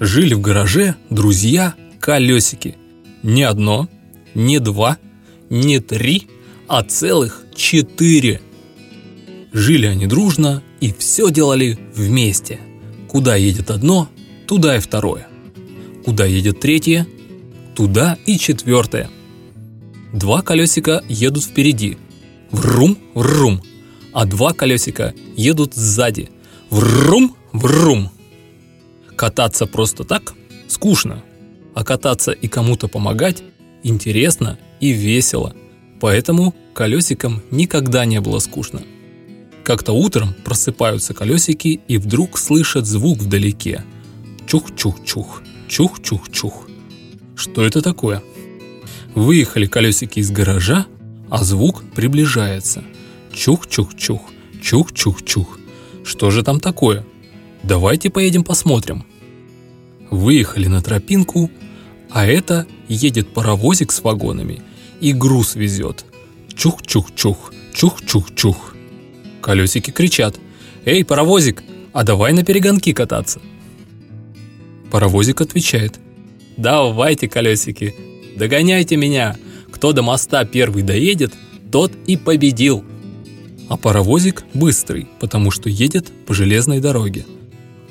Жили 0.00 0.32
в 0.32 0.40
гараже 0.40 0.96
друзья-колесики. 1.10 2.76
Не 3.22 3.42
одно, 3.42 3.86
не 4.34 4.58
два, 4.58 4.96
не 5.50 5.78
три, 5.78 6.26
а 6.68 6.82
целых 6.82 7.44
четыре. 7.54 8.40
Жили 9.52 9.84
они 9.84 10.06
дружно 10.06 10.62
и 10.80 10.90
все 10.98 11.30
делали 11.30 11.78
вместе. 11.94 12.60
Куда 13.08 13.36
едет 13.36 13.70
одно, 13.70 14.08
туда 14.46 14.78
и 14.78 14.80
второе. 14.80 15.28
Куда 16.02 16.24
едет 16.24 16.60
третье, 16.60 17.06
туда 17.74 18.16
и 18.24 18.38
четвертое. 18.38 19.10
Два 20.14 20.40
колесика 20.40 21.04
едут 21.10 21.44
впереди. 21.44 21.98
Врум, 22.50 22.96
врум. 23.14 23.60
А 24.14 24.24
два 24.24 24.54
колесика 24.54 25.12
едут 25.36 25.74
сзади. 25.74 26.30
Врум, 26.70 27.36
врум. 27.52 28.10
Кататься 29.20 29.66
просто 29.66 30.04
так 30.04 30.32
скучно, 30.66 31.22
а 31.74 31.84
кататься 31.84 32.32
и 32.32 32.48
кому-то 32.48 32.88
помогать 32.88 33.42
интересно 33.82 34.58
и 34.80 34.92
весело. 34.92 35.54
Поэтому 36.00 36.54
колесикам 36.72 37.42
никогда 37.50 38.06
не 38.06 38.18
было 38.22 38.38
скучно. 38.38 38.80
Как-то 39.62 39.92
утром 39.92 40.34
просыпаются 40.42 41.12
колесики 41.12 41.82
и 41.86 41.98
вдруг 41.98 42.38
слышат 42.38 42.86
звук 42.86 43.18
вдалеке. 43.18 43.84
Чух-чух-чух, 44.46 45.42
чух-чух-чух. 45.68 46.70
Что 47.36 47.62
это 47.62 47.82
такое? 47.82 48.22
Выехали 49.14 49.66
колесики 49.66 50.20
из 50.20 50.30
гаража, 50.30 50.86
а 51.28 51.44
звук 51.44 51.82
приближается. 51.94 52.82
Чух-чух-чух, 53.34 54.22
чух-чух-чух. 54.62 55.58
Что 56.04 56.30
же 56.30 56.42
там 56.42 56.58
такое? 56.58 57.04
Давайте 57.62 58.08
поедем 58.08 58.44
посмотрим. 58.44 59.04
Выехали 60.10 60.66
на 60.66 60.82
тропинку, 60.82 61.50
а 62.10 62.26
это 62.26 62.66
едет 62.88 63.32
паровозик 63.32 63.92
с 63.92 64.02
вагонами 64.02 64.62
и 65.00 65.12
груз 65.12 65.54
везет. 65.54 66.04
Чух-чух-чух, 66.54 67.52
чух-чух-чух. 67.72 68.74
Колесики 69.40 69.90
кричат. 69.90 70.38
«Эй, 70.84 71.04
паровозик, 71.04 71.62
а 71.92 72.02
давай 72.02 72.32
на 72.32 72.44
перегонки 72.44 72.92
кататься!» 72.92 73.40
Паровозик 74.90 75.40
отвечает. 75.40 76.00
«Давайте, 76.56 77.28
колесики, 77.28 77.94
догоняйте 78.36 78.96
меня! 78.96 79.36
Кто 79.70 79.92
до 79.92 80.02
моста 80.02 80.44
первый 80.44 80.82
доедет, 80.82 81.32
тот 81.70 81.92
и 82.06 82.16
победил!» 82.16 82.84
А 83.68 83.76
паровозик 83.76 84.42
быстрый, 84.54 85.06
потому 85.20 85.50
что 85.50 85.68
едет 85.68 86.10
по 86.26 86.34
железной 86.34 86.80
дороге. 86.80 87.24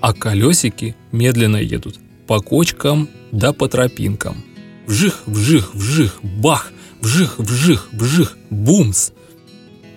А 0.00 0.14
колесики 0.14 0.96
медленно 1.12 1.56
едут 1.56 1.98
по 2.26 2.40
кочкам 2.40 3.08
да 3.32 3.52
по 3.52 3.68
тропинкам. 3.68 4.44
Вжих, 4.86 5.22
вжих, 5.26 5.74
вжих, 5.74 6.20
бах, 6.22 6.72
вжих, 7.00 7.38
вжих, 7.38 7.88
вжих, 7.92 8.36
бумс. 8.50 9.10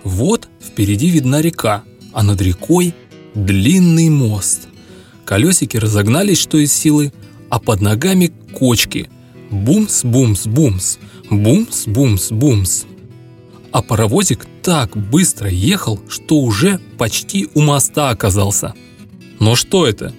Вот 0.04 0.48
впереди 0.62 1.10
видна 1.10 1.42
река, 1.42 1.84
а 2.14 2.24
над 2.24 2.42
рекой 2.42 2.94
длинный 3.36 4.10
мост. 4.10 4.68
Колесики 5.26 5.78
разогнались, 5.78 6.40
что 6.40 6.58
из 6.58 6.74
силы, 6.74 7.14
а 7.50 7.60
под 7.60 7.82
ногами 7.82 8.32
кочки. 8.54 9.10
Бумс, 9.52 10.04
бумс, 10.04 10.48
бумс, 10.48 10.98
бумс, 11.30 11.86
бумс, 11.86 12.32
бумс. 12.32 12.86
А 13.72 13.82
паровозик 13.84 14.48
так 14.64 14.98
быстро 14.98 15.50
ехал, 15.50 16.00
что 16.10 16.38
уже 16.38 16.80
почти 16.98 17.48
у 17.54 17.62
моста 17.62 18.10
оказался. 18.10 18.74
Но 19.40 19.56
что 19.56 19.88
это? 19.88 20.14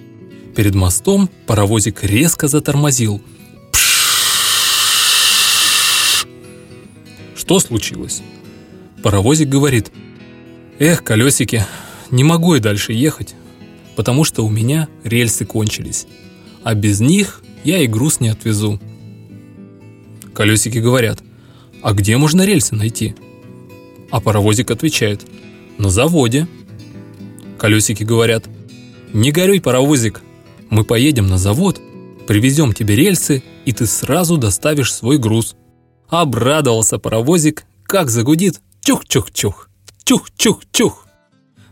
Перед 0.61 0.75
мостом 0.75 1.27
паровозик 1.47 2.03
резко 2.03 2.47
затормозил. 2.47 3.19
Что 7.33 7.59
случилось? 7.59 8.21
Паровозик 9.01 9.49
говорит, 9.49 9.91
«Эх, 10.77 11.03
колесики, 11.03 11.65
не 12.11 12.23
могу 12.23 12.53
я 12.53 12.61
дальше 12.61 12.93
ехать, 12.93 13.33
потому 13.95 14.23
что 14.23 14.45
у 14.45 14.49
меня 14.49 14.87
рельсы 15.03 15.47
кончились, 15.47 16.05
а 16.63 16.75
без 16.75 16.99
них 16.99 17.41
я 17.63 17.79
и 17.79 17.87
груз 17.87 18.19
не 18.19 18.29
отвезу». 18.29 18.79
Колесики 20.35 20.77
говорят, 20.77 21.23
«А 21.81 21.93
где 21.93 22.17
можно 22.17 22.45
рельсы 22.45 22.75
найти?» 22.75 23.15
А 24.11 24.21
паровозик 24.21 24.69
отвечает, 24.69 25.21
«На 25.79 25.89
заводе». 25.89 26.47
Колесики 27.57 28.03
говорят, 28.03 28.47
«Не 29.11 29.31
горюй, 29.31 29.59
паровозик, 29.59 30.21
мы 30.71 30.83
поедем 30.83 31.27
на 31.27 31.37
завод, 31.37 31.79
привезем 32.25 32.73
тебе 32.73 32.95
рельсы, 32.95 33.43
и 33.65 33.73
ты 33.73 33.85
сразу 33.85 34.37
доставишь 34.37 34.91
свой 34.91 35.19
груз». 35.19 35.55
Обрадовался 36.09 36.97
паровозик, 36.97 37.65
как 37.83 38.09
загудит 38.09 38.59
Чух-чух-чух, 38.83 39.69
чух-чух-чух. 40.03 41.05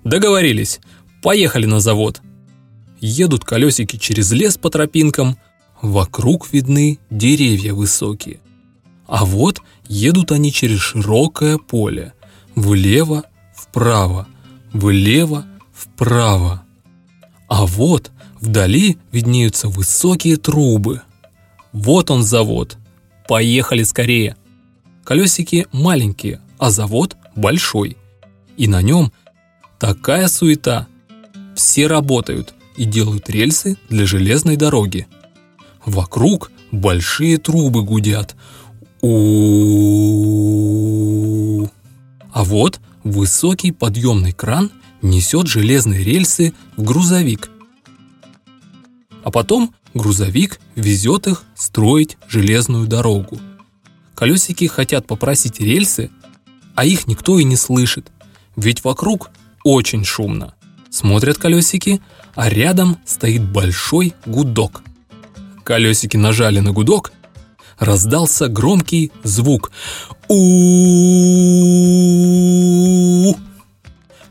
Договорились, 0.03 0.79
поехали 1.23 1.65
на 1.65 1.79
завод. 1.79 2.21
Едут 3.01 3.43
колесики 3.43 3.97
через 3.97 4.31
лес 4.31 4.57
по 4.57 4.69
тропинкам, 4.69 5.37
вокруг 5.81 6.53
видны 6.53 6.99
деревья 7.09 7.73
высокие. 7.73 8.39
А 9.07 9.25
вот 9.25 9.61
едут 9.87 10.31
они 10.31 10.53
через 10.53 10.79
широкое 10.79 11.57
поле, 11.57 12.13
влево, 12.53 13.23
вправо, 13.55 14.27
влево, 14.71 15.45
вправо. 15.73 16.63
А 17.47 17.65
вот 17.65 18.11
вдали 18.39 18.97
виднеются 19.11 19.67
высокие 19.67 20.37
трубы. 20.37 21.01
Вот 21.71 22.09
он 22.11 22.23
завод. 22.23 22.77
Поехали 23.27 23.83
скорее. 23.83 24.35
Колесики 25.03 25.67
маленькие, 25.71 26.41
а 26.57 26.71
завод 26.71 27.15
большой. 27.35 27.97
И 28.57 28.67
на 28.67 28.81
нем 28.81 29.11
такая 29.79 30.27
суета. 30.27 30.87
Все 31.55 31.87
работают 31.87 32.53
и 32.75 32.85
делают 32.85 33.29
рельсы 33.29 33.77
для 33.89 34.05
железной 34.05 34.55
дороги. 34.55 35.07
Вокруг 35.85 36.51
большие 36.71 37.37
трубы 37.37 37.83
гудят. 37.83 38.35
у 39.01 39.89
А 42.31 42.43
вот 42.43 42.79
высокий 43.03 43.71
подъемный 43.71 44.31
кран 44.31 44.71
несет 45.01 45.47
железные 45.47 46.03
рельсы 46.03 46.53
в 46.77 46.83
грузовик. 46.83 47.49
А 49.29 49.31
потом 49.31 49.75
грузовик 49.93 50.59
везет 50.73 51.27
их 51.27 51.43
строить 51.53 52.17
железную 52.27 52.87
дорогу. 52.87 53.39
Колесики 54.15 54.65
хотят 54.65 55.05
попросить 55.05 55.59
рельсы, 55.59 56.09
а 56.73 56.83
их 56.83 57.05
никто 57.05 57.37
и 57.37 57.43
не 57.43 57.55
слышит, 57.55 58.11
ведь 58.55 58.83
вокруг 58.83 59.29
очень 59.63 60.03
шумно. 60.03 60.55
Смотрят 60.89 61.37
колесики, 61.37 62.01
а 62.33 62.49
рядом 62.49 62.97
стоит 63.05 63.43
большой 63.47 64.15
гудок. 64.25 64.81
Колесики 65.63 66.17
нажали 66.17 66.59
на 66.59 66.71
гудок, 66.71 67.11
раздался 67.77 68.47
громкий 68.47 69.11
звук 69.23 69.71
у 70.27 70.35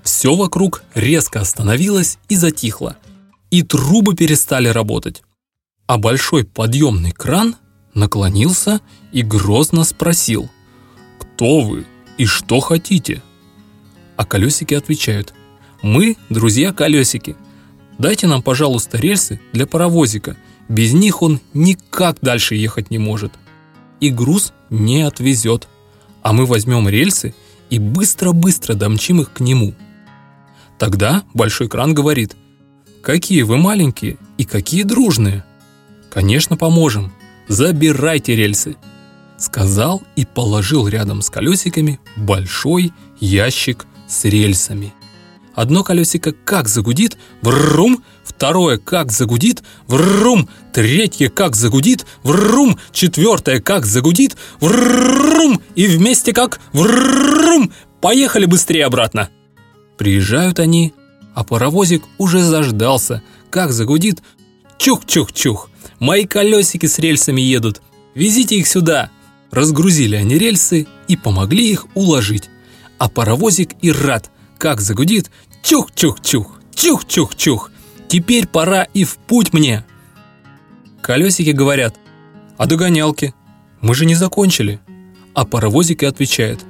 Все 0.03 0.35
вокруг 0.35 0.83
резко 0.95 1.41
остановилось 1.41 2.19
и 2.29 2.35
затихло, 2.35 2.97
и 3.51 3.63
трубы 3.63 4.15
перестали 4.15 4.69
работать. 4.69 5.23
А 5.87 5.99
большой 5.99 6.45
подъемный 6.45 7.13
кран 7.13 7.57
наклонился 7.95 8.81
и 9.13 9.23
грозно 9.23 9.85
спросил 9.85 10.51
«Кто 11.19 11.61
вы?» 11.61 11.87
и 12.19 12.27
что 12.27 12.61
хотите?» 12.61 13.23
А 14.17 14.25
колесики 14.27 14.75
отвечают 14.75 15.33
«Мы 15.83 16.17
друзья-колесики. 16.29 17.37
Дайте 17.99 18.27
нам, 18.27 18.43
пожалуйста, 18.43 18.99
рельсы 18.99 19.41
для 19.53 19.67
паровозика. 19.67 20.37
Без 20.69 20.93
них 20.93 21.23
он 21.23 21.41
никак 21.55 22.19
дальше 22.21 22.55
ехать 22.55 22.91
не 22.91 22.99
может. 22.99 23.33
И 24.01 24.11
груз 24.11 24.53
не 24.71 25.03
отвезет. 25.03 25.69
А 26.23 26.33
мы 26.33 26.47
возьмем 26.47 26.89
рельсы 26.89 27.35
и 27.71 27.79
быстро-быстро 27.79 28.75
домчим 28.75 29.21
их 29.21 29.33
к 29.33 29.41
нему». 29.41 29.75
Тогда 30.79 31.25
Большой 31.35 31.69
Кран 31.69 31.95
говорит 31.95 32.37
«Какие 33.03 33.43
вы 33.43 33.57
маленькие 33.57 34.19
и 34.37 34.45
какие 34.45 34.83
дружные!» 34.83 35.45
«Конечно, 36.11 36.57
поможем. 36.57 37.13
Забирайте 37.49 38.35
рельсы!» 38.37 38.77
сказал 39.39 40.03
и 40.17 40.27
положил 40.27 40.89
рядом 40.89 41.23
с 41.23 41.31
колесиками 41.31 42.01
большой 42.17 42.93
ящик 43.21 43.87
с 44.09 44.25
рельсами. 44.25 44.93
Одно 45.55 45.83
колесико 45.83 46.33
как 46.33 46.69
загудит, 46.69 47.19
врум, 47.43 48.05
второе 48.23 48.79
как 48.79 49.11
загудит, 49.11 49.65
врум, 49.89 50.49
третье 50.73 51.31
как 51.31 51.57
загудит, 51.57 52.07
врум, 52.23 52.79
четвертое 52.93 53.61
как 53.61 53.85
загудит, 53.85 54.37
врум, 54.61 55.61
и 55.75 55.87
вместе 55.89 56.33
как 56.33 56.61
врум, 56.73 57.73
поехали 58.01 58.45
быстрее 58.45 58.87
обратно. 58.87 59.31
Приезжают 59.97 60.61
они, 60.61 60.95
а 61.35 61.45
паровозик 61.45 62.05
уже 62.19 62.43
заждался, 62.43 63.23
как 63.51 63.73
загудит, 63.73 64.23
чух-чух-чух, 64.79 65.71
Мои 65.99 66.27
колесики 66.27 66.87
с 66.87 66.99
рельсами 66.99 67.41
едут. 67.41 67.83
Везите 68.15 68.57
их 68.57 68.67
сюда!» 68.67 69.11
Разгрузили 69.51 70.15
они 70.17 70.37
рельсы 70.39 70.87
и 71.09 71.17
помогли 71.17 71.71
их 71.71 71.87
уложить. 71.95 72.51
А 72.99 73.09
паровозик 73.09 73.71
и 73.81 73.91
рад, 73.91 74.31
как 74.59 74.81
загудит 74.81 75.31
«Чух-чух-чух! 75.63 76.61
Чух-чух-чух! 76.75 77.71
Теперь 78.09 78.47
пора 78.47 78.83
и 78.83 79.05
в 79.05 79.17
путь 79.17 79.53
мне!» 79.53 79.85
Колесики 81.01 81.51
говорят 81.51 81.97
«А 82.59 82.67
догонялки? 82.67 83.35
Мы 83.81 83.95
же 83.95 84.05
не 84.05 84.15
закончили!» 84.15 84.81
А 85.35 85.45
паровозики 85.45 86.05
отвечают 86.05 86.61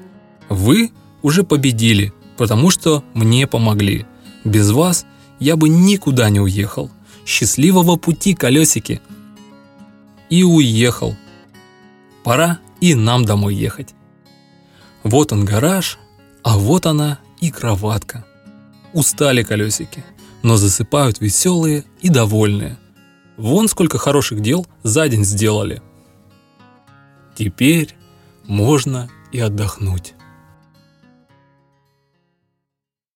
«Вы 0.48 0.92
уже 1.22 1.42
победили, 1.42 2.12
потому 2.36 2.70
что 2.70 3.02
мне 3.14 3.46
помогли. 3.46 4.06
Без 4.44 4.70
вас 4.70 5.06
я 5.38 5.56
бы 5.56 5.68
никуда 5.68 6.30
не 6.30 6.40
уехал. 6.40 6.90
Счастливого 7.26 7.96
пути, 7.96 8.34
колесики!» 8.34 9.00
И 10.30 10.42
уехал. 10.42 11.16
Пора 12.24 12.58
и 12.80 12.94
нам 12.94 13.24
домой 13.24 13.54
ехать. 13.54 13.94
Вот 15.02 15.32
он 15.32 15.44
гараж, 15.44 15.98
а 16.42 16.58
вот 16.58 16.86
она 16.86 17.18
и 17.40 17.50
кроватка. 17.50 18.24
Устали 18.92 19.42
колесики, 19.42 20.04
но 20.42 20.56
засыпают 20.56 21.20
веселые 21.20 21.84
и 22.00 22.08
довольные. 22.08 22.78
Вон 23.36 23.68
сколько 23.68 23.98
хороших 23.98 24.40
дел 24.40 24.66
за 24.82 25.08
день 25.08 25.24
сделали. 25.24 25.82
Теперь 27.36 27.94
можно 28.46 29.08
и 29.30 29.38
отдохнуть. 29.38 30.14